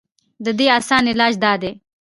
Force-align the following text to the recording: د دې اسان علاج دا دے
د 0.45 0.47
دې 0.59 0.67
اسان 0.77 1.03
علاج 1.11 1.33
دا 1.43 1.53
دے 1.61 1.71